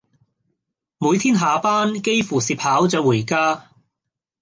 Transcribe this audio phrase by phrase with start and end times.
[0.97, 3.67] 每天下班幾乎是跑著回家